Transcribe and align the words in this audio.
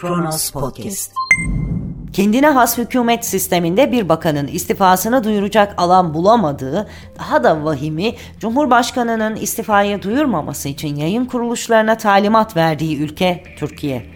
Kronos 0.00 0.50
Podcast. 0.50 1.12
Kendine 2.12 2.46
has 2.46 2.78
hükümet 2.78 3.24
sisteminde 3.24 3.92
bir 3.92 4.08
bakanın 4.08 4.46
istifasını 4.46 5.24
duyuracak 5.24 5.74
alan 5.76 6.14
bulamadığı, 6.14 6.88
daha 7.18 7.44
da 7.44 7.64
vahimi 7.64 8.14
Cumhurbaşkanı'nın 8.38 9.36
istifaya 9.36 10.02
duyurmaması 10.02 10.68
için 10.68 10.96
yayın 10.96 11.24
kuruluşlarına 11.24 11.96
talimat 11.96 12.56
verdiği 12.56 12.98
ülke 12.98 13.44
Türkiye. 13.58 14.06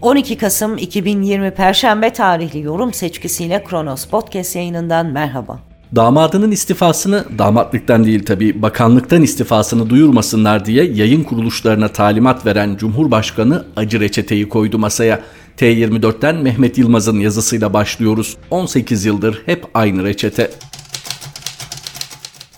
12 0.00 0.38
Kasım 0.38 0.78
2020 0.78 1.50
Perşembe 1.50 2.12
tarihli 2.12 2.60
yorum 2.60 2.92
seçkisiyle 2.92 3.64
Kronos 3.64 4.06
Podcast 4.06 4.56
yayınından 4.56 5.06
merhaba. 5.06 5.71
Damadının 5.96 6.50
istifasını, 6.50 7.24
damatlıktan 7.38 8.04
değil 8.04 8.24
tabi 8.24 8.62
bakanlıktan 8.62 9.22
istifasını 9.22 9.90
duyurmasınlar 9.90 10.64
diye 10.64 10.84
yayın 10.84 11.24
kuruluşlarına 11.24 11.88
talimat 11.88 12.46
veren 12.46 12.76
Cumhurbaşkanı 12.76 13.64
acı 13.76 14.00
reçeteyi 14.00 14.48
koydu 14.48 14.78
masaya. 14.78 15.22
T24'ten 15.56 16.36
Mehmet 16.36 16.78
Yılmaz'ın 16.78 17.20
yazısıyla 17.20 17.72
başlıyoruz. 17.72 18.36
18 18.50 19.04
yıldır 19.04 19.42
hep 19.46 19.66
aynı 19.74 20.04
reçete. 20.04 20.50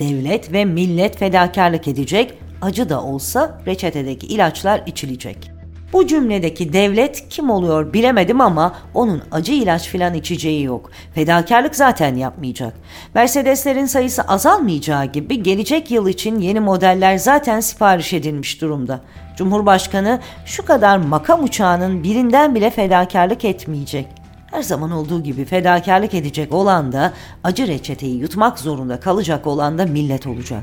Devlet 0.00 0.52
ve 0.52 0.64
millet 0.64 1.18
fedakarlık 1.18 1.88
edecek, 1.88 2.34
acı 2.62 2.88
da 2.88 3.02
olsa 3.02 3.62
reçetedeki 3.66 4.26
ilaçlar 4.26 4.82
içilecek. 4.86 5.53
Bu 5.94 6.06
cümledeki 6.06 6.72
devlet 6.72 7.28
kim 7.28 7.50
oluyor 7.50 7.92
bilemedim 7.92 8.40
ama 8.40 8.74
onun 8.94 9.22
acı 9.30 9.52
ilaç 9.52 9.88
filan 9.88 10.14
içeceği 10.14 10.62
yok. 10.62 10.90
Fedakarlık 11.14 11.76
zaten 11.76 12.16
yapmayacak. 12.16 12.74
Mercedeslerin 13.14 13.86
sayısı 13.86 14.22
azalmayacağı 14.22 15.04
gibi 15.04 15.42
gelecek 15.42 15.90
yıl 15.90 16.08
için 16.08 16.40
yeni 16.40 16.60
modeller 16.60 17.18
zaten 17.18 17.60
sipariş 17.60 18.12
edilmiş 18.12 18.60
durumda. 18.60 19.00
Cumhurbaşkanı 19.36 20.20
şu 20.46 20.64
kadar 20.64 20.96
makam 20.96 21.44
uçağının 21.44 22.02
birinden 22.02 22.54
bile 22.54 22.70
fedakarlık 22.70 23.44
etmeyecek. 23.44 24.06
Her 24.50 24.62
zaman 24.62 24.90
olduğu 24.90 25.22
gibi 25.22 25.44
fedakarlık 25.44 26.14
edecek 26.14 26.54
olan 26.54 26.92
da 26.92 27.12
acı 27.44 27.66
reçeteyi 27.66 28.18
yutmak 28.18 28.58
zorunda 28.58 29.00
kalacak 29.00 29.46
olan 29.46 29.78
da 29.78 29.86
millet 29.86 30.26
olacak. 30.26 30.62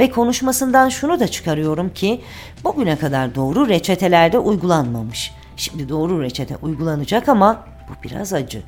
Ve 0.00 0.10
konuşmasından 0.10 0.88
şunu 0.88 1.20
da 1.20 1.28
çıkarıyorum 1.28 1.90
ki 1.90 2.20
bugüne 2.64 2.96
kadar 2.96 3.34
doğru 3.34 3.68
reçetelerde 3.68 4.38
uygulanmamış. 4.38 5.32
Şimdi 5.56 5.88
doğru 5.88 6.22
reçete 6.22 6.56
uygulanacak 6.62 7.28
ama 7.28 7.64
bu 7.88 8.08
biraz 8.08 8.32
acı. 8.32 8.62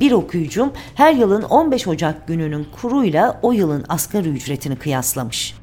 Bir 0.00 0.12
okuyucum 0.12 0.72
her 0.94 1.12
yılın 1.14 1.42
15 1.42 1.88
Ocak 1.88 2.26
gününün 2.26 2.66
kuruyla 2.80 3.38
o 3.42 3.52
yılın 3.52 3.84
asgari 3.88 4.28
ücretini 4.28 4.76
kıyaslamış. 4.76 5.54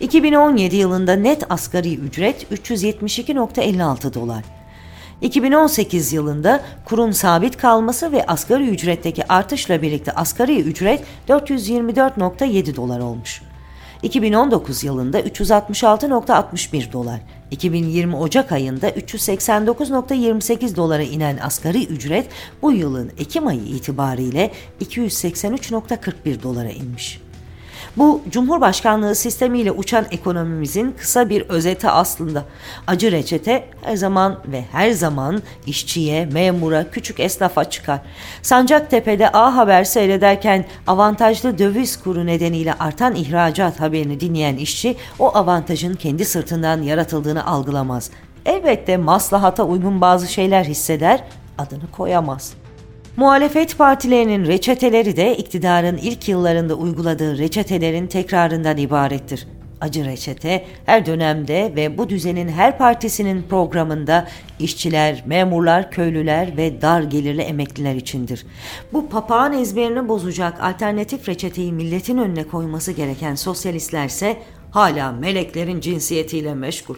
2017 0.00 0.76
yılında 0.76 1.12
net 1.16 1.52
asgari 1.52 1.96
ücret 1.96 2.52
372.56 2.52 4.14
dolar. 4.14 4.44
2018 5.20 6.12
yılında 6.12 6.62
kurun 6.84 7.10
sabit 7.10 7.56
kalması 7.56 8.12
ve 8.12 8.26
asgari 8.26 8.68
ücretteki 8.68 9.32
artışla 9.32 9.82
birlikte 9.82 10.12
asgari 10.12 10.60
ücret 10.60 11.04
424.7 11.28 12.76
dolar 12.76 13.00
olmuş. 13.00 13.42
2019 14.02 14.84
yılında 14.84 15.20
366.61 15.20 16.92
dolar, 16.92 17.20
2020 17.50 18.16
Ocak 18.16 18.52
ayında 18.52 18.90
389.28 18.90 20.76
dolara 20.76 21.02
inen 21.02 21.36
asgari 21.36 21.86
ücret 21.86 22.28
bu 22.62 22.72
yılın 22.72 23.12
Ekim 23.18 23.46
ayı 23.46 23.60
itibariyle 23.60 24.50
283.41 24.80 26.42
dolara 26.42 26.70
inmiş. 26.70 27.27
Bu 27.98 28.20
Cumhurbaşkanlığı 28.30 29.14
sistemiyle 29.14 29.72
uçan 29.72 30.06
ekonomimizin 30.10 30.94
kısa 30.98 31.28
bir 31.28 31.42
özeti 31.42 31.88
aslında. 31.88 32.44
Acı 32.86 33.12
reçete 33.12 33.64
her 33.82 33.96
zaman 33.96 34.38
ve 34.46 34.64
her 34.72 34.90
zaman 34.90 35.42
işçiye, 35.66 36.26
memura, 36.26 36.90
küçük 36.90 37.20
esnafa 37.20 37.64
çıkar. 37.64 38.00
Sancaktepe'de 38.42 39.32
A 39.32 39.56
Haber 39.56 39.84
seyrederken 39.84 40.64
avantajlı 40.86 41.58
döviz 41.58 42.02
kuru 42.02 42.26
nedeniyle 42.26 42.74
artan 42.74 43.14
ihracat 43.14 43.80
haberini 43.80 44.20
dinleyen 44.20 44.56
işçi 44.56 44.96
o 45.18 45.36
avantajın 45.36 45.94
kendi 45.94 46.24
sırtından 46.24 46.82
yaratıldığını 46.82 47.46
algılamaz. 47.46 48.10
Elbette 48.46 48.96
maslahata 48.96 49.64
uygun 49.64 50.00
bazı 50.00 50.32
şeyler 50.32 50.64
hisseder, 50.64 51.24
adını 51.58 51.90
koyamaz. 51.92 52.54
Muhalefet 53.18 53.78
partilerinin 53.78 54.46
reçeteleri 54.46 55.16
de 55.16 55.36
iktidarın 55.36 55.96
ilk 55.96 56.28
yıllarında 56.28 56.74
uyguladığı 56.74 57.38
reçetelerin 57.38 58.06
tekrarından 58.06 58.76
ibarettir. 58.76 59.46
Acı 59.80 60.04
reçete 60.04 60.64
her 60.86 61.06
dönemde 61.06 61.72
ve 61.76 61.98
bu 61.98 62.08
düzenin 62.08 62.48
her 62.48 62.78
partisinin 62.78 63.42
programında 63.42 64.28
işçiler, 64.58 65.22
memurlar, 65.26 65.90
köylüler 65.90 66.56
ve 66.56 66.82
dar 66.82 67.02
gelirli 67.02 67.42
emekliler 67.42 67.94
içindir. 67.94 68.46
Bu 68.92 69.08
papağan 69.08 69.52
ezberini 69.52 70.08
bozacak 70.08 70.62
alternatif 70.62 71.28
reçeteyi 71.28 71.72
milletin 71.72 72.18
önüne 72.18 72.44
koyması 72.44 72.92
gereken 72.92 73.34
sosyalistlerse 73.34 74.36
hala 74.70 75.12
meleklerin 75.12 75.80
cinsiyetiyle 75.80 76.54
meşgul. 76.54 76.96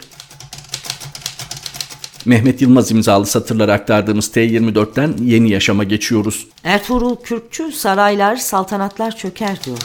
Mehmet 2.25 2.61
Yılmaz 2.61 2.91
imzalı 2.91 3.25
satırlar 3.25 3.69
aktardığımız 3.69 4.27
T24'ten 4.27 5.13
yeni 5.23 5.49
yaşama 5.49 5.83
geçiyoruz. 5.83 6.47
Ertuğrul 6.63 7.15
Kürkçü 7.15 7.71
saraylar, 7.71 8.35
saltanatlar 8.35 9.17
çöker 9.17 9.63
diyor. 9.63 9.77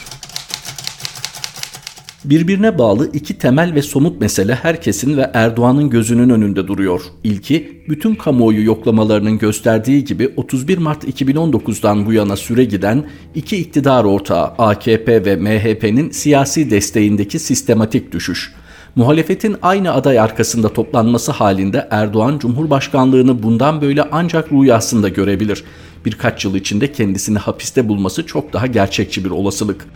Birbirine 2.24 2.78
bağlı 2.78 3.10
iki 3.12 3.38
temel 3.38 3.74
ve 3.74 3.82
somut 3.82 4.20
mesele 4.20 4.54
herkesin 4.54 5.16
ve 5.16 5.30
Erdoğan'ın 5.34 5.90
gözünün 5.90 6.30
önünde 6.30 6.68
duruyor. 6.68 7.00
İlki, 7.24 7.82
bütün 7.88 8.14
kamuoyu 8.14 8.64
yoklamalarının 8.64 9.38
gösterdiği 9.38 10.04
gibi 10.04 10.32
31 10.36 10.78
Mart 10.78 11.04
2019'dan 11.04 12.06
bu 12.06 12.12
yana 12.12 12.36
süre 12.36 12.64
giden 12.64 13.04
iki 13.34 13.56
iktidar 13.56 14.04
ortağı 14.04 14.44
AKP 14.44 15.24
ve 15.24 15.36
MHP'nin 15.36 16.10
siyasi 16.10 16.70
desteğindeki 16.70 17.38
sistematik 17.38 18.12
düşüş. 18.12 18.52
Muhalefetin 18.96 19.56
aynı 19.62 19.92
aday 19.92 20.20
arkasında 20.20 20.68
toplanması 20.72 21.32
halinde 21.32 21.88
Erdoğan 21.90 22.38
Cumhurbaşkanlığını 22.38 23.42
bundan 23.42 23.80
böyle 23.80 24.02
ancak 24.12 24.52
rüyasında 24.52 25.08
görebilir. 25.08 25.64
Birkaç 26.04 26.44
yıl 26.44 26.54
içinde 26.54 26.92
kendisini 26.92 27.38
hapiste 27.38 27.88
bulması 27.88 28.26
çok 28.26 28.52
daha 28.52 28.66
gerçekçi 28.66 29.24
bir 29.24 29.30
olasılık. 29.30 29.86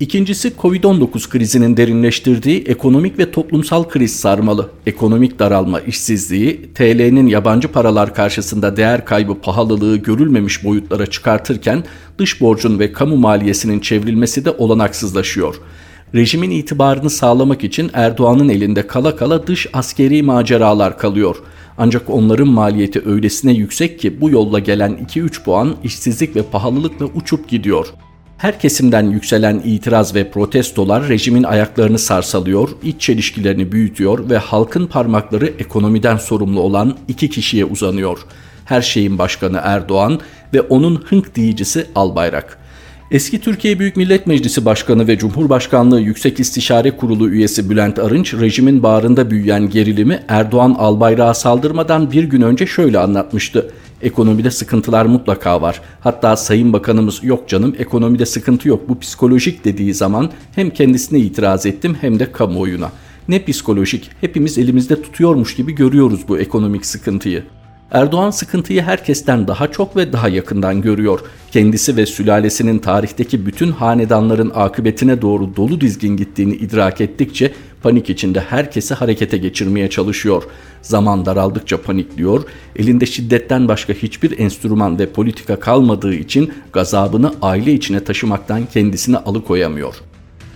İkincisi 0.00 0.52
Covid-19 0.62 1.28
krizinin 1.28 1.76
derinleştirdiği 1.76 2.64
ekonomik 2.64 3.18
ve 3.18 3.30
toplumsal 3.30 3.84
kriz 3.84 4.16
sarmalı. 4.16 4.70
Ekonomik 4.86 5.38
daralma, 5.38 5.80
işsizliği, 5.80 6.70
TL'nin 6.74 7.26
yabancı 7.26 7.68
paralar 7.68 8.14
karşısında 8.14 8.76
değer 8.76 9.04
kaybı 9.04 9.40
pahalılığı 9.40 9.96
görülmemiş 9.96 10.64
boyutlara 10.64 11.06
çıkartırken 11.06 11.84
dış 12.18 12.40
borcun 12.40 12.78
ve 12.78 12.92
kamu 12.92 13.16
maliyesinin 13.16 13.80
çevrilmesi 13.80 14.44
de 14.44 14.50
olanaksızlaşıyor 14.50 15.60
rejimin 16.14 16.50
itibarını 16.50 17.10
sağlamak 17.10 17.64
için 17.64 17.90
Erdoğan'ın 17.92 18.48
elinde 18.48 18.86
kala 18.86 19.16
kala 19.16 19.46
dış 19.46 19.66
askeri 19.72 20.22
maceralar 20.22 20.98
kalıyor. 20.98 21.36
Ancak 21.78 22.10
onların 22.10 22.48
maliyeti 22.48 23.02
öylesine 23.06 23.52
yüksek 23.52 24.00
ki 24.00 24.20
bu 24.20 24.30
yolla 24.30 24.58
gelen 24.58 25.06
2-3 25.06 25.42
puan 25.42 25.76
işsizlik 25.84 26.36
ve 26.36 26.42
pahalılıkla 26.42 27.06
uçup 27.06 27.48
gidiyor. 27.48 27.86
Her 28.38 28.60
kesimden 28.60 29.10
yükselen 29.10 29.62
itiraz 29.64 30.14
ve 30.14 30.30
protestolar 30.30 31.08
rejimin 31.08 31.42
ayaklarını 31.42 31.98
sarsalıyor, 31.98 32.68
iç 32.82 33.00
çelişkilerini 33.00 33.72
büyütüyor 33.72 34.30
ve 34.30 34.38
halkın 34.38 34.86
parmakları 34.86 35.46
ekonomiden 35.46 36.16
sorumlu 36.16 36.60
olan 36.60 36.96
iki 37.08 37.30
kişiye 37.30 37.64
uzanıyor. 37.64 38.18
Her 38.64 38.82
şeyin 38.82 39.18
başkanı 39.18 39.60
Erdoğan 39.62 40.20
ve 40.54 40.60
onun 40.60 41.04
hınk 41.08 41.34
diyicisi 41.34 41.86
Albayrak. 41.94 42.58
Eski 43.10 43.40
Türkiye 43.40 43.78
Büyük 43.78 43.96
Millet 43.96 44.26
Meclisi 44.26 44.64
Başkanı 44.64 45.08
ve 45.08 45.18
Cumhurbaşkanlığı 45.18 46.00
Yüksek 46.00 46.40
İstişare 46.40 46.96
Kurulu 46.96 47.30
üyesi 47.30 47.70
Bülent 47.70 47.98
Arınç, 47.98 48.34
rejimin 48.34 48.82
bağrında 48.82 49.30
büyüyen 49.30 49.70
gerilimi 49.70 50.22
Erdoğan 50.28 50.76
Albayrak'a 50.78 51.34
saldırmadan 51.34 52.12
bir 52.12 52.24
gün 52.24 52.42
önce 52.42 52.66
şöyle 52.66 52.98
anlatmıştı. 52.98 53.70
Ekonomide 54.02 54.50
sıkıntılar 54.50 55.06
mutlaka 55.06 55.62
var. 55.62 55.80
Hatta 56.00 56.36
Sayın 56.36 56.72
Bakanımız 56.72 57.24
yok 57.24 57.48
canım 57.48 57.74
ekonomide 57.78 58.26
sıkıntı 58.26 58.68
yok 58.68 58.88
bu 58.88 58.98
psikolojik 58.98 59.64
dediği 59.64 59.94
zaman 59.94 60.30
hem 60.54 60.70
kendisine 60.70 61.18
itiraz 61.18 61.66
ettim 61.66 61.96
hem 62.00 62.18
de 62.18 62.32
kamuoyuna. 62.32 62.92
Ne 63.28 63.44
psikolojik 63.44 64.10
hepimiz 64.20 64.58
elimizde 64.58 65.02
tutuyormuş 65.02 65.56
gibi 65.56 65.74
görüyoruz 65.74 66.20
bu 66.28 66.38
ekonomik 66.38 66.86
sıkıntıyı. 66.86 67.42
Erdoğan 67.90 68.30
sıkıntıyı 68.30 68.82
herkesten 68.82 69.48
daha 69.48 69.70
çok 69.70 69.96
ve 69.96 70.12
daha 70.12 70.28
yakından 70.28 70.82
görüyor. 70.82 71.20
Kendisi 71.52 71.96
ve 71.96 72.06
sülalesinin 72.06 72.78
tarihteki 72.78 73.46
bütün 73.46 73.72
hanedanların 73.72 74.52
akıbetine 74.54 75.22
doğru 75.22 75.56
dolu 75.56 75.80
dizgin 75.80 76.16
gittiğini 76.16 76.54
idrak 76.54 77.00
ettikçe 77.00 77.52
panik 77.82 78.10
içinde 78.10 78.40
herkesi 78.40 78.94
harekete 78.94 79.38
geçirmeye 79.38 79.90
çalışıyor. 79.90 80.42
Zaman 80.82 81.26
daraldıkça 81.26 81.82
panikliyor, 81.82 82.44
elinde 82.76 83.06
şiddetten 83.06 83.68
başka 83.68 83.92
hiçbir 83.92 84.38
enstrüman 84.38 84.98
ve 84.98 85.06
politika 85.06 85.60
kalmadığı 85.60 86.14
için 86.14 86.52
gazabını 86.72 87.32
aile 87.42 87.72
içine 87.72 88.04
taşımaktan 88.04 88.66
kendisini 88.66 89.16
alıkoyamıyor. 89.16 89.94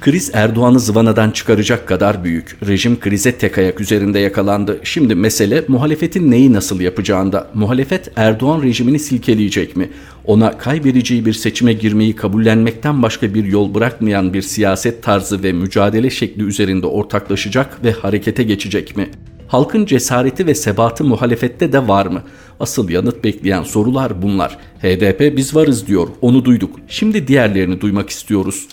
Kriz 0.03 0.31
Erdoğan'ı 0.35 0.81
zıvanadan 0.81 1.31
çıkaracak 1.31 1.89
kadar 1.89 2.25
büyük. 2.25 2.57
Rejim 2.67 3.01
krize 3.01 3.39
tek 3.39 3.59
ayak 3.59 3.81
üzerinde 3.81 4.19
yakalandı. 4.19 4.81
Şimdi 4.85 5.15
mesele 5.15 5.65
muhalefetin 5.69 6.31
neyi 6.31 6.53
nasıl 6.53 6.81
yapacağında. 6.81 7.51
Muhalefet 7.55 8.11
Erdoğan 8.17 8.63
rejimini 8.63 8.99
silkeleyecek 8.99 9.77
mi? 9.77 9.91
Ona 10.25 10.59
kaybedeceği 10.59 11.27
bir 11.27 11.33
seçime 11.33 11.73
girmeyi 11.73 12.17
kabullenmekten 12.17 13.03
başka 13.03 13.35
bir 13.35 13.45
yol 13.45 13.75
bırakmayan 13.75 14.35
bir 14.35 14.43
siyaset 14.43 15.03
tarzı 15.03 15.43
ve 15.43 15.53
mücadele 15.53 16.11
şekli 16.11 16.43
üzerinde 16.43 16.87
ortaklaşacak 16.87 17.85
ve 17.85 17.93
harekete 17.93 18.43
geçecek 18.43 18.97
mi? 18.97 19.11
Halkın 19.49 19.87
cesareti 19.87 20.47
ve 20.47 20.55
sebatı 20.55 21.05
muhalefette 21.05 21.73
de 21.73 21.89
var 21.89 22.07
mı? 22.07 22.23
Asıl 22.61 22.89
yanıt 22.89 23.25
bekleyen 23.25 23.63
sorular 23.63 24.23
bunlar. 24.23 24.59
HDP 24.83 25.37
biz 25.37 25.55
varız 25.55 25.87
diyor, 25.87 26.09
onu 26.21 26.45
duyduk. 26.45 26.77
Şimdi 26.89 27.29
diğerlerini 27.29 27.81
duymak 27.81 28.11
istiyoruz. 28.11 28.69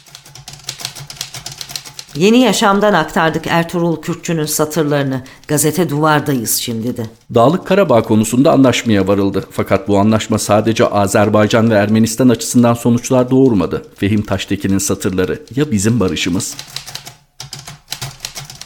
Yeni 2.16 2.38
Yaşam'dan 2.38 2.94
aktardık 2.94 3.48
Ertuğrul 3.48 4.02
Kürkçü'nün 4.02 4.46
satırlarını. 4.46 5.22
Gazete 5.48 5.90
Duvar'dayız 5.90 6.56
şimdi 6.56 6.98
de. 6.98 7.06
Dağlık 7.36 7.68
Karabağ 7.68 8.04
konusunda 8.04 8.52
anlaşmaya 8.52 9.08
varıldı. 9.08 9.46
Fakat 9.52 9.88
bu 9.88 9.98
anlaşma 9.98 10.40
sadece 10.40 10.88
Azerbaycan 10.88 11.70
ve 11.70 11.74
Ermenistan 11.74 12.30
açısından 12.30 12.74
sonuçlar 12.74 13.30
doğurmadı. 13.30 13.86
Fehim 13.96 14.22
Taştekin'in 14.22 14.78
satırları 14.78 15.40
ya 15.56 15.72
bizim 15.72 16.00
barışımız? 16.00 16.56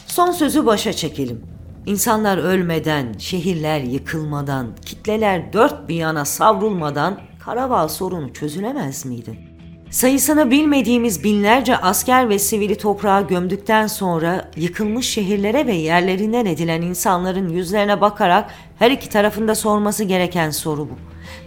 Son 0.06 0.32
sözü 0.32 0.66
başa 0.66 0.92
çekelim. 0.92 1.40
İnsanlar 1.86 2.38
ölmeden, 2.38 3.14
şehirler 3.18 3.80
yıkılmadan, 3.80 4.66
kitleler 4.86 5.52
dört 5.52 5.88
bir 5.88 5.94
yana 5.94 6.24
savrulmadan 6.24 7.20
Karabağ 7.44 7.88
sorunu 7.88 8.32
çözülemez 8.32 9.06
miydi? 9.06 9.53
Sayısını 9.94 10.50
bilmediğimiz 10.50 11.24
binlerce 11.24 11.76
asker 11.76 12.28
ve 12.28 12.38
sivili 12.38 12.78
toprağa 12.78 13.20
gömdükten 13.20 13.86
sonra 13.86 14.50
yıkılmış 14.56 15.08
şehirlere 15.08 15.66
ve 15.66 15.74
yerlerinden 15.74 16.46
edilen 16.46 16.82
insanların 16.82 17.48
yüzlerine 17.48 18.00
bakarak 18.00 18.50
her 18.78 18.90
iki 18.90 19.08
tarafında 19.08 19.54
sorması 19.54 20.04
gereken 20.04 20.50
soru 20.50 20.88
bu. 20.90 20.94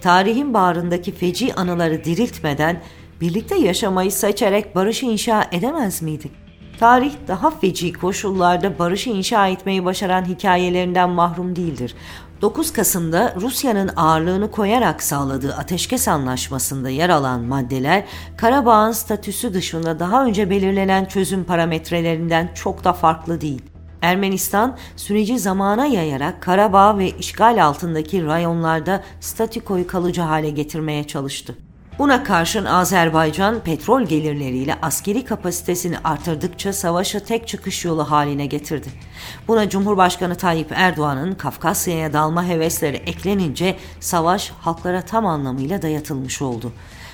Tarihin 0.01 0.53
bağrındaki 0.53 1.11
feci 1.11 1.53
anıları 1.55 2.03
diriltmeden 2.03 2.81
birlikte 3.21 3.55
yaşamayı 3.55 4.11
seçerek 4.11 4.75
barışı 4.75 5.05
inşa 5.05 5.45
edemez 5.51 6.01
miydik? 6.01 6.31
Tarih 6.79 7.13
daha 7.27 7.51
feci 7.51 7.93
koşullarda 7.93 8.79
barışı 8.79 9.09
inşa 9.09 9.47
etmeyi 9.47 9.85
başaran 9.85 10.25
hikayelerinden 10.25 11.09
mahrum 11.09 11.55
değildir. 11.55 11.95
9 12.41 12.73
Kasım'da 12.73 13.35
Rusya'nın 13.41 13.91
ağırlığını 13.95 14.51
koyarak 14.51 15.03
sağladığı 15.03 15.53
ateşkes 15.55 16.07
anlaşmasında 16.07 16.89
yer 16.89 17.09
alan 17.09 17.41
maddeler 17.41 18.03
Karabağ'ın 18.37 18.91
statüsü 18.91 19.53
dışında 19.53 19.99
daha 19.99 20.25
önce 20.25 20.49
belirlenen 20.49 21.05
çözüm 21.05 21.43
parametrelerinden 21.43 22.49
çok 22.55 22.83
da 22.83 22.93
farklı 22.93 23.41
değil. 23.41 23.61
Ermenistan 24.01 24.77
süreci 24.95 25.39
zamana 25.39 25.85
yayarak 25.85 26.41
Karabağ 26.41 26.97
ve 26.97 27.09
işgal 27.09 27.63
altındaki 27.65 28.25
rayonlarda 28.25 29.03
statükoyu 29.19 29.87
kalıcı 29.87 30.21
hale 30.21 30.49
getirmeye 30.49 31.03
çalıştı. 31.03 31.55
Buna 31.99 32.23
karşın 32.23 32.65
Azerbaycan 32.65 33.59
petrol 33.59 34.01
gelirleriyle 34.01 34.77
askeri 34.81 35.25
kapasitesini 35.25 35.97
artırdıkça 36.03 36.73
savaşı 36.73 37.25
tek 37.25 37.47
çıkış 37.47 37.85
yolu 37.85 38.11
haline 38.11 38.45
getirdi. 38.45 38.87
Buna 39.47 39.69
Cumhurbaşkanı 39.69 40.35
Tayyip 40.35 40.71
Erdoğan'ın 40.71 41.35
Kafkasya'ya 41.35 42.13
dalma 42.13 42.45
hevesleri 42.45 42.95
eklenince 42.95 43.75
savaş 43.99 44.51
halklara 44.61 45.01
tam 45.01 45.25
anlamıyla 45.25 45.81
dayatılmış 45.81 46.41
oldu. 46.41 46.71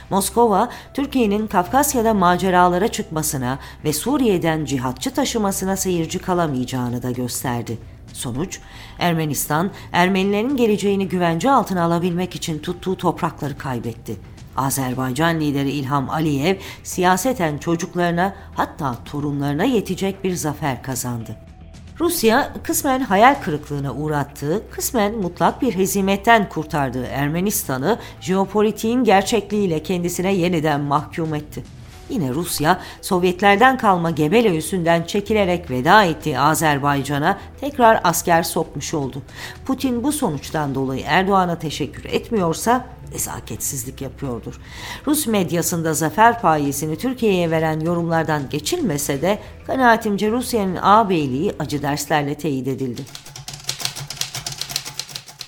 Moskova, 0.09 0.69
Türkiye'nin 0.93 1.47
Kafkasya'da 1.47 2.13
maceralara 2.13 2.87
çıkmasına 2.87 3.59
ve 3.83 3.93
Suriye'den 3.93 4.65
cihatçı 4.65 5.13
taşımasına 5.13 5.75
seyirci 5.77 6.19
kalamayacağını 6.19 7.03
da 7.03 7.11
gösterdi. 7.11 7.77
Sonuç, 8.13 8.59
Ermenistan, 8.99 9.71
Ermenilerin 9.91 10.57
geleceğini 10.57 11.07
güvence 11.07 11.51
altına 11.51 11.83
alabilmek 11.83 12.35
için 12.35 12.59
tuttuğu 12.59 12.97
toprakları 12.97 13.57
kaybetti. 13.57 14.32
Azerbaycan 14.57 15.39
lideri 15.39 15.71
İlham 15.71 16.09
Aliyev 16.09 16.55
siyaseten 16.83 17.57
çocuklarına 17.57 18.35
hatta 18.55 18.95
torunlarına 19.05 19.63
yetecek 19.63 20.23
bir 20.23 20.33
zafer 20.33 20.83
kazandı. 20.83 21.35
Rusya 21.99 22.53
kısmen 22.63 22.99
hayal 22.99 23.35
kırıklığına 23.35 23.93
uğrattığı, 23.93 24.63
kısmen 24.71 25.15
mutlak 25.15 25.61
bir 25.61 25.75
hezimetten 25.75 26.49
kurtardığı 26.49 27.05
Ermenistan'ı 27.05 27.99
jeopolitiğin 28.21 29.03
gerçekliğiyle 29.03 29.83
kendisine 29.83 30.33
yeniden 30.33 30.81
mahkum 30.81 31.33
etti. 31.33 31.63
Yine 32.09 32.29
Rusya, 32.29 32.79
Sovyetlerden 33.01 33.77
kalma 33.77 34.11
Gebele 34.11 34.57
üssünden 34.57 35.03
çekilerek 35.03 35.71
veda 35.71 36.03
ettiği 36.03 36.39
Azerbaycan'a 36.39 37.37
tekrar 37.61 38.01
asker 38.03 38.43
sokmuş 38.43 38.93
oldu. 38.93 39.21
Putin 39.65 40.03
bu 40.03 40.11
sonuçtan 40.11 40.75
dolayı 40.75 41.03
Erdoğan'a 41.05 41.59
teşekkür 41.59 42.05
etmiyorsa 42.05 42.85
nezaketsizlik 43.13 44.01
yapıyordur. 44.01 44.53
Rus 45.07 45.27
medyasında 45.27 45.93
zafer 45.93 46.41
payesini 46.41 46.97
Türkiye'ye 46.97 47.51
veren 47.51 47.79
yorumlardan 47.79 48.49
geçilmese 48.49 49.21
de 49.21 49.39
kanaatimce 49.67 50.31
Rusya'nın 50.31 50.75
ağabeyliği 50.75 51.53
acı 51.59 51.81
derslerle 51.81 52.35
teyit 52.35 52.67
edildi. 52.67 53.01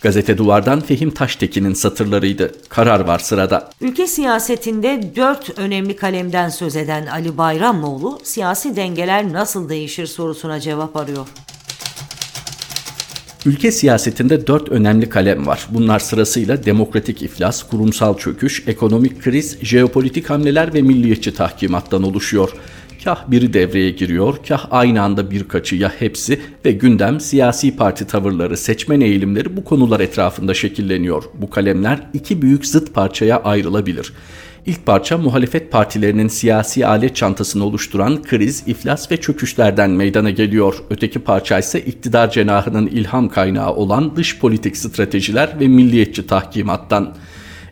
Gazete 0.01 0.37
Duvar'dan 0.37 0.81
Fehim 0.81 1.11
Taştekin'in 1.11 1.73
satırlarıydı. 1.73 2.51
Karar 2.69 2.99
var 2.99 3.19
sırada. 3.19 3.69
Ülke 3.81 4.07
siyasetinde 4.07 5.15
dört 5.15 5.59
önemli 5.59 5.95
kalemden 5.95 6.49
söz 6.49 6.75
eden 6.75 7.05
Ali 7.05 7.37
Bayramoğlu, 7.37 8.19
siyasi 8.23 8.75
dengeler 8.75 9.33
nasıl 9.33 9.69
değişir 9.69 10.05
sorusuna 10.05 10.59
cevap 10.59 10.95
arıyor. 10.95 11.27
Ülke 13.45 13.71
siyasetinde 13.71 14.47
dört 14.47 14.69
önemli 14.69 15.09
kalem 15.09 15.47
var. 15.47 15.67
Bunlar 15.69 15.99
sırasıyla 15.99 16.65
demokratik 16.65 17.21
iflas, 17.21 17.63
kurumsal 17.63 18.17
çöküş, 18.17 18.63
ekonomik 18.67 19.21
kriz, 19.21 19.57
jeopolitik 19.61 20.29
hamleler 20.29 20.73
ve 20.73 20.81
milliyetçi 20.81 21.33
tahkimattan 21.33 22.03
oluşuyor. 22.03 22.49
Kah 23.03 23.31
biri 23.31 23.53
devreye 23.53 23.91
giriyor, 23.91 24.35
kah 24.47 24.67
aynı 24.71 25.01
anda 25.01 25.31
birkaçı 25.31 25.75
ya 25.75 25.91
hepsi 25.99 26.39
ve 26.65 26.71
gündem 26.71 27.19
siyasi 27.19 27.75
parti 27.75 28.07
tavırları, 28.07 28.57
seçmen 28.57 29.01
eğilimleri 29.01 29.57
bu 29.57 29.63
konular 29.63 29.99
etrafında 29.99 30.53
şekilleniyor. 30.53 31.23
Bu 31.33 31.49
kalemler 31.49 31.99
iki 32.13 32.41
büyük 32.41 32.65
zıt 32.65 32.93
parçaya 32.93 33.43
ayrılabilir. 33.43 34.13
İlk 34.65 34.85
parça 34.85 35.17
muhalefet 35.17 35.71
partilerinin 35.71 36.27
siyasi 36.27 36.87
alet 36.87 37.15
çantasını 37.15 37.65
oluşturan 37.65 38.23
kriz, 38.23 38.63
iflas 38.67 39.11
ve 39.11 39.17
çöküşlerden 39.17 39.89
meydana 39.89 40.29
geliyor. 40.29 40.75
Öteki 40.89 41.19
parça 41.19 41.59
ise 41.59 41.81
iktidar 41.81 42.31
cenahının 42.31 42.87
ilham 42.87 43.29
kaynağı 43.29 43.75
olan 43.75 44.15
dış 44.15 44.39
politik 44.39 44.77
stratejiler 44.77 45.59
ve 45.59 45.67
milliyetçi 45.67 46.27
tahkimattan. 46.27 47.15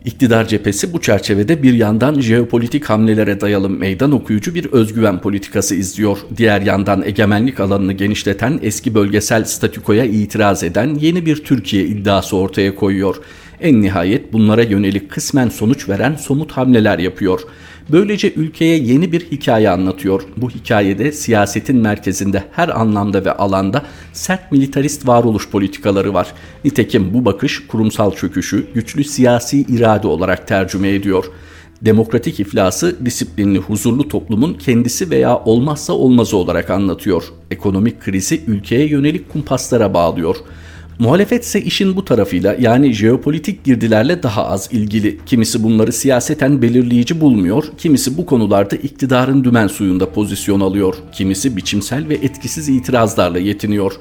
İktidar 0.04 0.48
cephesi 0.48 0.92
bu 0.92 1.00
çerçevede 1.00 1.62
bir 1.62 1.74
yandan 1.74 2.20
jeopolitik 2.20 2.84
hamlelere 2.84 3.40
dayalı 3.40 3.70
meydan 3.70 4.12
okuyucu 4.12 4.54
bir 4.54 4.72
özgüven 4.72 5.20
politikası 5.20 5.74
izliyor. 5.74 6.18
Diğer 6.36 6.60
yandan 6.60 7.02
egemenlik 7.02 7.60
alanını 7.60 7.92
genişleten 7.92 8.58
eski 8.62 8.94
bölgesel 8.94 9.44
statükoya 9.44 10.04
itiraz 10.04 10.62
eden 10.62 10.94
yeni 10.94 11.26
bir 11.26 11.44
Türkiye 11.44 11.84
iddiası 11.84 12.36
ortaya 12.36 12.74
koyuyor. 12.74 13.16
En 13.60 13.82
nihayet 13.82 14.32
bunlara 14.32 14.62
yönelik 14.62 15.10
kısmen 15.10 15.48
sonuç 15.48 15.88
veren 15.88 16.16
somut 16.16 16.52
hamleler 16.52 16.98
yapıyor. 16.98 17.40
Böylece 17.92 18.32
ülkeye 18.34 18.78
yeni 18.78 19.12
bir 19.12 19.20
hikaye 19.20 19.70
anlatıyor. 19.70 20.22
Bu 20.36 20.50
hikayede 20.50 21.12
siyasetin 21.12 21.76
merkezinde 21.76 22.44
her 22.52 22.80
anlamda 22.80 23.24
ve 23.24 23.32
alanda 23.32 23.82
sert 24.12 24.52
militarist 24.52 25.08
varoluş 25.08 25.48
politikaları 25.50 26.14
var. 26.14 26.32
Nitekim 26.64 27.14
bu 27.14 27.24
bakış 27.24 27.66
kurumsal 27.66 28.14
çöküşü 28.14 28.66
güçlü 28.74 29.04
siyasi 29.04 29.60
irade 29.60 30.06
olarak 30.06 30.48
tercüme 30.48 30.88
ediyor. 30.88 31.24
Demokratik 31.82 32.40
iflası 32.40 33.04
disiplinli, 33.04 33.58
huzurlu 33.58 34.08
toplumun 34.08 34.54
kendisi 34.54 35.10
veya 35.10 35.38
olmazsa 35.38 35.92
olmazı 35.92 36.36
olarak 36.36 36.70
anlatıyor. 36.70 37.24
Ekonomik 37.50 38.00
krizi 38.00 38.40
ülkeye 38.46 38.86
yönelik 38.86 39.32
kumpaslara 39.32 39.94
bağlıyor. 39.94 40.36
Muhalefet 40.98 41.44
ise 41.44 41.62
işin 41.62 41.96
bu 41.96 42.04
tarafıyla 42.04 42.56
yani 42.60 42.92
jeopolitik 42.92 43.64
girdilerle 43.64 44.22
daha 44.22 44.46
az 44.46 44.68
ilgili. 44.72 45.18
Kimisi 45.26 45.62
bunları 45.62 45.92
siyaseten 45.92 46.62
belirleyici 46.62 47.20
bulmuyor, 47.20 47.64
kimisi 47.78 48.16
bu 48.16 48.26
konularda 48.26 48.76
iktidarın 48.76 49.44
dümen 49.44 49.66
suyunda 49.66 50.10
pozisyon 50.10 50.60
alıyor, 50.60 50.94
kimisi 51.12 51.56
biçimsel 51.56 52.08
ve 52.08 52.14
etkisiz 52.14 52.68
itirazlarla 52.68 53.38
yetiniyor. 53.38 53.92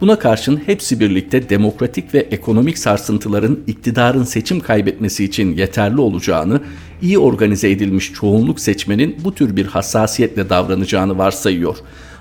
Buna 0.00 0.18
karşın 0.18 0.60
hepsi 0.66 1.00
birlikte 1.00 1.48
demokratik 1.48 2.14
ve 2.14 2.18
ekonomik 2.18 2.78
sarsıntıların 2.78 3.58
iktidarın 3.66 4.24
seçim 4.24 4.60
kaybetmesi 4.60 5.24
için 5.24 5.56
yeterli 5.56 6.00
olacağını, 6.00 6.60
iyi 7.02 7.18
organize 7.18 7.70
edilmiş 7.70 8.12
çoğunluk 8.12 8.60
seçmenin 8.60 9.16
bu 9.24 9.34
tür 9.34 9.56
bir 9.56 9.66
hassasiyetle 9.66 10.50
davranacağını 10.50 11.18
varsayıyor. 11.18 11.76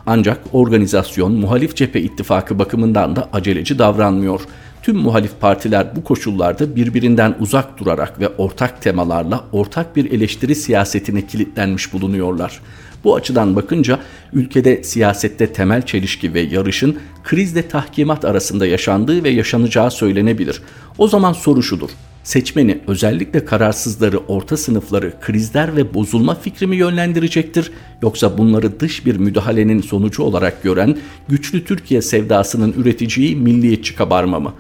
Ancak 0.05 0.39
organizasyon 0.53 1.33
muhalif 1.33 1.75
cephe 1.75 2.01
ittifakı 2.01 2.59
bakımından 2.59 3.15
da 3.15 3.29
aceleci 3.33 3.79
davranmıyor. 3.79 4.41
Tüm 4.83 4.97
muhalif 4.97 5.39
partiler 5.39 5.95
bu 5.95 6.03
koşullarda 6.03 6.75
birbirinden 6.75 7.35
uzak 7.39 7.79
durarak 7.79 8.19
ve 8.19 8.29
ortak 8.29 8.81
temalarla 8.81 9.43
ortak 9.51 9.95
bir 9.95 10.12
eleştiri 10.12 10.55
siyasetine 10.55 11.27
kilitlenmiş 11.27 11.93
bulunuyorlar. 11.93 12.62
Bu 13.03 13.15
açıdan 13.15 13.55
bakınca 13.55 14.00
ülkede 14.33 14.83
siyasette 14.83 15.53
temel 15.53 15.81
çelişki 15.81 16.33
ve 16.33 16.39
yarışın 16.39 17.00
krizle 17.24 17.67
tahkimat 17.67 18.25
arasında 18.25 18.65
yaşandığı 18.65 19.24
ve 19.24 19.29
yaşanacağı 19.29 19.91
söylenebilir. 19.91 20.62
O 20.97 21.07
zaman 21.07 21.33
soru 21.33 21.63
şudur. 21.63 21.89
Seçmeni 22.25 22.77
özellikle 22.88 23.46
kararsızları, 23.46 24.17
orta 24.17 24.58
sınıfları 24.58 25.13
krizler 25.22 25.75
ve 25.75 25.94
bozulma 25.94 26.36
fikri 26.36 26.67
mi 26.67 26.75
yönlendirecektir 26.75 27.72
yoksa 28.01 28.38
bunları 28.38 28.79
dış 28.79 29.05
bir 29.05 29.15
müdahalenin 29.15 29.82
sonucu 29.82 30.24
olarak 30.24 30.63
gören 30.63 30.98
güçlü 31.27 31.65
Türkiye 31.65 32.01
sevdasının 32.01 32.74
üreteceği 32.77 33.36
milliyetçi 33.36 33.96
kabarma 33.96 34.39
mı? 34.39 34.53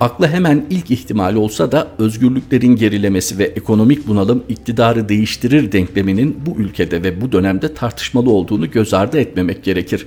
Akla 0.00 0.28
hemen 0.28 0.66
ilk 0.70 0.90
ihtimal 0.90 1.34
olsa 1.34 1.72
da 1.72 1.88
özgürlüklerin 1.98 2.76
gerilemesi 2.76 3.38
ve 3.38 3.44
ekonomik 3.44 4.06
bunalım 4.06 4.44
iktidarı 4.48 5.08
değiştirir 5.08 5.72
denkleminin 5.72 6.40
bu 6.46 6.60
ülkede 6.60 7.02
ve 7.02 7.20
bu 7.20 7.32
dönemde 7.32 7.74
tartışmalı 7.74 8.30
olduğunu 8.30 8.70
göz 8.70 8.94
ardı 8.94 9.18
etmemek 9.18 9.64
gerekir. 9.64 10.06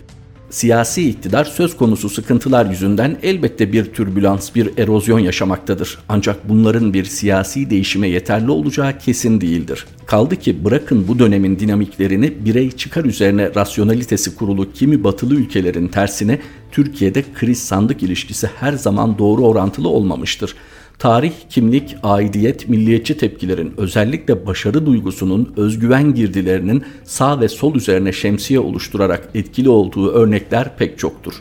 Siyasi 0.56 1.10
iktidar 1.10 1.46
söz 1.46 1.78
konusu 1.78 2.10
sıkıntılar 2.10 2.66
yüzünden 2.66 3.18
elbette 3.24 3.74
bir 3.74 3.86
türbülans, 3.86 4.56
bir 4.56 4.78
erozyon 4.78 5.20
yaşamaktadır. 5.20 5.98
Ancak 6.10 6.50
bunların 6.50 6.94
bir 6.94 7.06
siyasi 7.06 7.70
değişime 7.70 8.08
yeterli 8.08 8.52
olacağı 8.52 8.98
kesin 8.98 9.42
değildir. 9.42 9.86
Kaldı 10.06 10.36
ki 10.36 10.66
bırakın 10.66 11.08
bu 11.08 11.20
dönemin 11.20 11.60
dinamiklerini 11.60 12.46
birey 12.46 12.72
çıkar 12.72 13.06
üzerine 13.06 13.56
rasyonalitesi 13.56 14.36
kurulu 14.36 14.74
kimi 14.74 15.04
batılı 15.04 15.36
ülkelerin 15.36 15.88
tersine 15.88 16.40
Türkiye'de 16.72 17.24
kriz 17.34 17.60
sandık 17.60 18.04
ilişkisi 18.04 18.50
her 18.60 18.74
zaman 18.74 19.18
doğru 19.18 19.46
orantılı 19.46 19.90
olmamıştır. 19.90 20.56
Tarih, 21.00 21.34
kimlik, 21.50 21.96
aidiyet, 22.04 22.70
milliyetçi 22.70 23.18
tepkilerin 23.18 23.74
özellikle 23.78 24.46
başarı 24.46 24.86
duygusunun 24.86 25.54
özgüven 25.58 26.14
girdilerinin 26.14 26.84
sağ 27.04 27.42
ve 27.42 27.48
sol 27.48 27.76
üzerine 27.76 28.12
şemsiye 28.12 28.60
oluşturarak 28.60 29.30
etkili 29.36 29.70
olduğu 29.70 30.12
örnekler 30.12 30.78
pek 30.78 31.00
çoktur. 31.00 31.34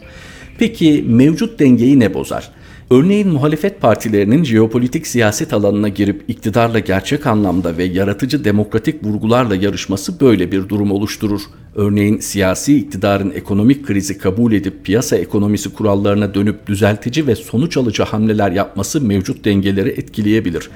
Peki 0.59 1.05
mevcut 1.07 1.59
dengeyi 1.59 2.01
ne 2.01 2.15
bozar? 2.15 2.51
Örneğin 2.91 3.29
muhalefet 3.29 3.81
partilerinin 3.81 4.45
jeopolitik 4.45 5.07
siyaset 5.07 5.53
alanına 5.53 5.89
girip 5.89 6.25
iktidarla 6.29 6.79
gerçek 6.79 7.27
anlamda 7.27 7.79
ve 7.79 7.85
yaratıcı 7.85 8.45
demokratik 8.45 9.05
vurgularla 9.05 9.57
yarışması 9.57 10.21
böyle 10.21 10.53
bir 10.53 10.69
durum 10.69 10.93
oluşturur. 10.93 11.41
Örneğin 11.75 12.19
siyasi 12.19 12.79
iktidarın 12.79 13.31
ekonomik 13.31 13.87
krizi 13.87 14.19
kabul 14.19 14.53
edip 14.53 14.85
piyasa 14.85 15.17
ekonomisi 15.17 15.75
kurallarına 15.75 16.35
dönüp 16.35 16.67
düzeltici 16.67 17.27
ve 17.27 17.35
sonuç 17.37 17.77
alıcı 17.77 18.03
hamleler 18.03 18.51
yapması 18.51 19.01
mevcut 19.01 19.45
dengeleri 19.45 19.89
etkileyebilir. 19.89 20.71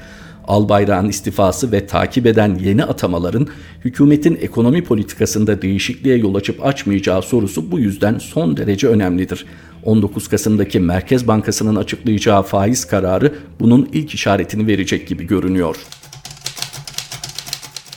Albayrak'ın 0.49 1.09
istifası 1.09 1.73
ve 1.73 1.87
takip 1.87 2.27
eden 2.27 2.55
yeni 2.55 2.85
atamaların 2.85 3.49
hükümetin 3.85 4.39
ekonomi 4.41 4.85
politikasında 4.85 5.63
değişikliğe 5.63 6.17
yol 6.17 6.35
açıp 6.35 6.67
açmayacağı 6.67 7.23
sorusu 7.23 7.71
bu 7.71 7.79
yüzden 7.79 8.19
son 8.19 8.57
derece 8.57 8.89
önemlidir. 8.89 9.47
19 9.89 10.29
Kasım'daki 10.29 10.81
Merkez 10.81 11.29
Bankası'nın 11.29 11.77
açıklayacağı 11.77 12.43
faiz 12.43 12.85
kararı 12.85 13.35
bunun 13.61 13.89
ilk 13.93 14.15
işaretini 14.15 14.67
verecek 14.67 15.09
gibi 15.09 15.27
görünüyor. 15.27 15.77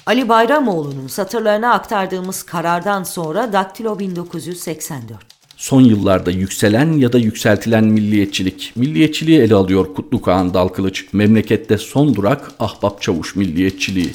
Ali 0.06 0.30
Bayramoğlu'nun 0.30 1.08
satırlarına 1.08 1.74
aktardığımız 1.74 2.44
karardan 2.44 3.04
sonra 3.04 3.54
Daktilo 3.54 4.00
1984. 4.00 5.20
Son 5.58 5.82
yıllarda 5.82 6.32
yükselen 6.32 6.94
ya 6.94 7.14
da 7.14 7.18
yükseltilen 7.18 7.84
milliyetçilik, 7.84 8.74
milliyetçiliği 8.76 9.40
ele 9.40 9.56
alıyor 9.56 9.94
Kutlu 9.96 10.22
Kağan 10.22 10.54
Dalkılıç. 10.54 11.06
Memlekette 11.14 11.78
son 11.78 12.16
durak 12.16 12.52
Ahbap 12.60 13.02
Çavuş 13.02 13.36
milliyetçiliği. 13.36 14.12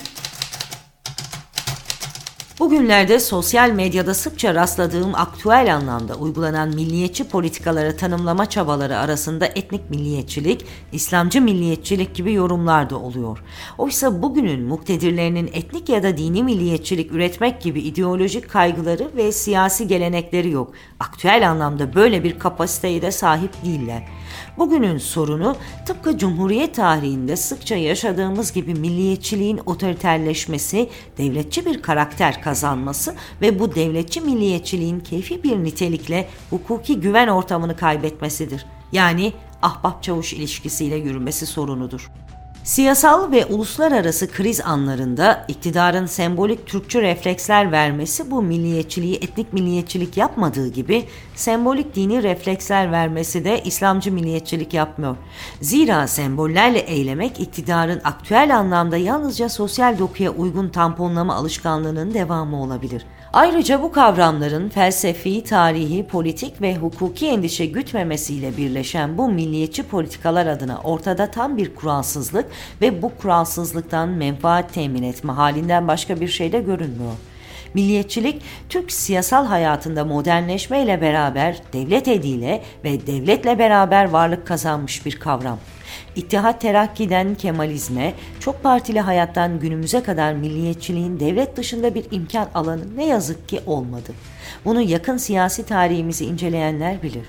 Bugünlerde 2.58 3.20
sosyal 3.20 3.70
medyada 3.70 4.14
sıkça 4.14 4.54
rastladığım 4.54 5.14
aktüel 5.14 5.74
anlamda 5.74 6.14
uygulanan 6.14 6.68
milliyetçi 6.68 7.28
politikaları 7.28 7.96
tanımlama 7.96 8.46
çabaları 8.46 8.98
arasında 8.98 9.46
etnik 9.46 9.90
milliyetçilik, 9.90 10.64
İslamcı 10.92 11.42
milliyetçilik 11.42 12.14
gibi 12.14 12.32
yorumlar 12.32 12.90
da 12.90 12.98
oluyor. 12.98 13.38
Oysa 13.78 14.22
bugünün 14.22 14.62
muktedirlerinin 14.62 15.50
etnik 15.52 15.88
ya 15.88 16.02
da 16.02 16.16
dini 16.16 16.42
milliyetçilik 16.42 17.12
üretmek 17.12 17.62
gibi 17.62 17.80
ideolojik 17.80 18.50
kaygıları 18.50 19.10
ve 19.16 19.32
siyasi 19.32 19.88
gelenekleri 19.88 20.50
yok. 20.50 20.72
Aktüel 21.00 21.50
anlamda 21.50 21.94
böyle 21.94 22.24
bir 22.24 22.38
kapasiteye 22.38 23.02
de 23.02 23.10
sahip 23.10 23.64
değiller. 23.64 24.02
Bugünün 24.58 24.98
sorunu 24.98 25.56
tıpkı 25.86 26.18
Cumhuriyet 26.18 26.74
tarihinde 26.74 27.36
sıkça 27.36 27.76
yaşadığımız 27.76 28.52
gibi 28.52 28.74
milliyetçiliğin 28.74 29.60
otoriterleşmesi, 29.66 30.88
devletçi 31.18 31.66
bir 31.66 31.82
karakter 31.82 32.42
kazanması 32.42 33.14
ve 33.40 33.58
bu 33.58 33.74
devletçi 33.74 34.20
milliyetçiliğin 34.20 35.00
keyfi 35.00 35.42
bir 35.42 35.56
nitelikle 35.56 36.28
hukuki 36.50 37.00
güven 37.00 37.28
ortamını 37.28 37.76
kaybetmesidir. 37.76 38.66
Yani 38.92 39.32
ahbap 39.62 40.02
çavuş 40.02 40.32
ilişkisiyle 40.32 40.96
yürümesi 40.96 41.46
sorunudur. 41.46 42.10
Siyasal 42.66 43.30
ve 43.30 43.46
uluslararası 43.46 44.30
kriz 44.30 44.60
anlarında 44.60 45.44
iktidarın 45.48 46.06
sembolik 46.06 46.66
Türkçü 46.66 47.02
refleksler 47.02 47.72
vermesi 47.72 48.30
bu 48.30 48.42
milliyetçiliği 48.42 49.16
etnik 49.16 49.52
milliyetçilik 49.52 50.16
yapmadığı 50.16 50.68
gibi 50.68 51.04
sembolik 51.34 51.94
dini 51.94 52.22
refleksler 52.22 52.92
vermesi 52.92 53.44
de 53.44 53.62
İslamcı 53.62 54.12
milliyetçilik 54.12 54.74
yapmıyor. 54.74 55.16
Zira 55.60 56.06
sembollerle 56.06 56.78
eylemek 56.78 57.40
iktidarın 57.40 58.00
aktüel 58.04 58.56
anlamda 58.56 58.96
yalnızca 58.96 59.48
sosyal 59.48 59.98
dokuya 59.98 60.30
uygun 60.30 60.68
tamponlama 60.68 61.34
alışkanlığının 61.34 62.14
devamı 62.14 62.62
olabilir. 62.62 63.06
Ayrıca 63.36 63.82
bu 63.82 63.92
kavramların 63.92 64.68
felsefi, 64.68 65.44
tarihi, 65.44 66.06
politik 66.06 66.62
ve 66.62 66.76
hukuki 66.76 67.26
endişe 67.26 67.66
gütmemesiyle 67.66 68.56
birleşen 68.56 69.18
bu 69.18 69.28
milliyetçi 69.28 69.82
politikalar 69.82 70.46
adına 70.46 70.80
ortada 70.84 71.30
tam 71.30 71.56
bir 71.56 71.74
kuralsızlık 71.74 72.46
ve 72.80 73.02
bu 73.02 73.12
kuralsızlıktan 73.16 74.08
menfaat 74.08 74.74
temin 74.74 75.02
etme 75.02 75.32
halinden 75.32 75.88
başka 75.88 76.20
bir 76.20 76.28
şey 76.28 76.52
de 76.52 76.60
görünmüyor. 76.60 77.12
Milliyetçilik 77.74 78.42
Türk 78.68 78.92
siyasal 78.92 79.46
hayatında 79.46 80.04
modernleşmeyle 80.04 81.00
beraber 81.00 81.62
devlet 81.72 82.08
ediyle 82.08 82.62
ve 82.84 83.06
devletle 83.06 83.58
beraber 83.58 84.10
varlık 84.10 84.46
kazanmış 84.46 85.06
bir 85.06 85.16
kavram. 85.16 85.58
İttihat 86.16 86.60
Terakki'den 86.60 87.34
Kemalizme, 87.34 88.14
çok 88.40 88.62
partili 88.62 89.00
hayattan 89.00 89.60
günümüze 89.60 90.02
kadar 90.02 90.32
milliyetçiliğin 90.32 91.20
devlet 91.20 91.56
dışında 91.56 91.94
bir 91.94 92.06
imkan 92.10 92.48
alanı 92.54 92.96
ne 92.96 93.06
yazık 93.06 93.48
ki 93.48 93.60
olmadı. 93.66 94.12
Bunu 94.64 94.80
yakın 94.80 95.16
siyasi 95.16 95.66
tarihimizi 95.66 96.24
inceleyenler 96.24 97.02
bilir. 97.02 97.26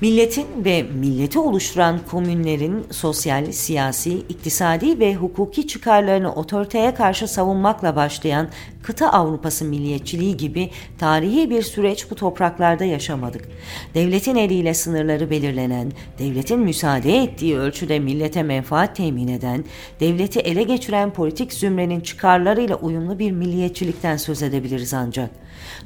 Milletin 0.00 0.46
ve 0.64 0.82
milleti 0.82 1.38
oluşturan 1.38 2.00
komünlerin 2.10 2.84
sosyal, 2.90 3.52
siyasi, 3.52 4.18
iktisadi 4.18 4.98
ve 4.98 5.14
hukuki 5.14 5.66
çıkarlarını 5.66 6.34
otoriteye 6.34 6.94
karşı 6.94 7.28
savunmakla 7.28 7.96
başlayan 7.96 8.48
kıta 8.82 9.12
Avrupası 9.12 9.64
milliyetçiliği 9.64 10.36
gibi 10.36 10.70
tarihi 10.98 11.50
bir 11.50 11.62
süreç 11.62 12.10
bu 12.10 12.14
topraklarda 12.14 12.84
yaşamadık. 12.84 13.48
Devletin 13.94 14.36
eliyle 14.36 14.74
sınırları 14.74 15.30
belirlenen, 15.30 15.92
devletin 16.18 16.58
müsaade 16.58 17.22
ettiği 17.22 17.58
ölçüde 17.58 17.98
millete 17.98 18.42
menfaat 18.42 18.96
temin 18.96 19.28
eden, 19.28 19.64
devleti 20.00 20.40
ele 20.40 20.62
geçiren 20.62 21.10
politik 21.10 21.52
zümrenin 21.52 22.00
çıkarlarıyla 22.00 22.76
uyumlu 22.76 23.18
bir 23.18 23.30
milliyetçilikten 23.30 24.16
söz 24.16 24.42
edebiliriz 24.42 24.94
ancak. 24.94 25.30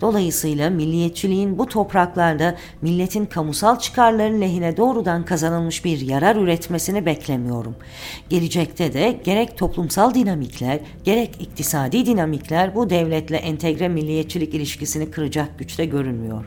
Dolayısıyla 0.01 0.71
milliyetçiliğin 0.71 1.59
bu 1.59 1.67
topraklarda 1.67 2.57
milletin 2.83 3.27
kamusal 3.27 3.79
çıkarların 3.79 4.41
lehine 4.41 4.77
doğrudan 4.77 5.25
kazanılmış 5.25 5.85
bir 5.85 6.01
yarar 6.01 6.37
üretmesini 6.37 7.07
beklemiyorum. 7.07 7.77
Gelecekte 8.29 8.93
de 8.93 9.21
gerek 9.25 9.59
toplumsal 9.59 10.15
dinamikler, 10.15 10.81
gerek 11.05 11.37
iktisadi 11.41 12.07
dinamikler 12.07 12.75
bu 12.75 12.91
devletle 12.91 13.37
entegre 13.37 13.89
milliyetçilik 13.89 14.55
ilişkisini 14.55 15.11
kıracak 15.11 15.59
güçte 15.59 15.85
görünmüyor. 15.85 16.45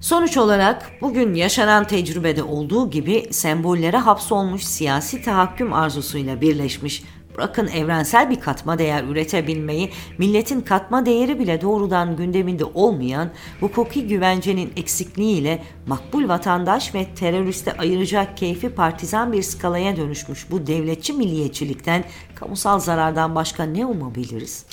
Sonuç 0.00 0.36
olarak 0.36 0.90
bugün 1.00 1.34
yaşanan 1.34 1.84
tecrübede 1.84 2.42
olduğu 2.42 2.90
gibi 2.90 3.26
sembollere 3.30 3.96
hapsolmuş 3.96 4.64
siyasi 4.64 5.22
tahakküm 5.22 5.72
arzusuyla 5.72 6.40
birleşmiş 6.40 7.02
Bırakın 7.36 7.66
evrensel 7.66 8.30
bir 8.30 8.40
katma 8.40 8.78
değer 8.78 9.04
üretebilmeyi, 9.04 9.90
milletin 10.18 10.60
katma 10.60 11.06
değeri 11.06 11.38
bile 11.38 11.60
doğrudan 11.60 12.16
gündeminde 12.16 12.64
olmayan 12.64 13.30
hukuki 13.60 14.06
güvencenin 14.06 14.72
eksikliğiyle 14.76 15.62
makbul 15.86 16.28
vatandaş 16.28 16.94
ve 16.94 17.06
teröriste 17.14 17.76
ayıracak 17.76 18.36
keyfi 18.36 18.68
partizan 18.68 19.32
bir 19.32 19.42
skalaya 19.42 19.96
dönüşmüş 19.96 20.50
bu 20.50 20.66
devletçi 20.66 21.12
milliyetçilikten 21.12 22.04
kamusal 22.34 22.78
zarardan 22.78 23.34
başka 23.34 23.64
ne 23.64 23.86
umabiliriz? 23.86 24.66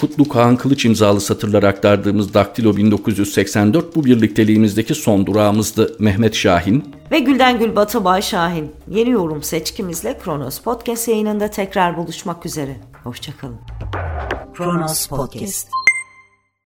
Kutlu 0.00 0.28
Kağan 0.28 0.56
Kılıç 0.56 0.84
imzalı 0.84 1.20
satırlar 1.20 1.62
aktardığımız 1.62 2.34
Daktilo 2.34 2.76
1984 2.76 3.96
bu 3.96 4.04
birlikteliğimizdeki 4.04 4.94
son 4.94 5.26
durağımızdı. 5.26 5.96
Mehmet 5.98 6.34
Şahin 6.34 6.84
ve 7.10 7.18
Gülden 7.18 7.58
Gül 7.58 7.76
Batıbay 7.76 8.22
Şahin. 8.22 8.72
Yeni 8.90 9.10
yorum 9.10 9.42
seçkimizle 9.42 10.18
Kronos 10.18 10.60
Podcast 10.60 11.08
yayınında 11.08 11.50
tekrar 11.50 11.96
buluşmak 11.96 12.46
üzere. 12.46 12.76
Hoşçakalın. 13.04 13.56
Kronos 14.54 15.06
Podcast 15.06 15.68